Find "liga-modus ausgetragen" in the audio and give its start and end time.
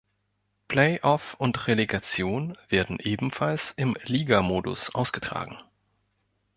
4.05-5.59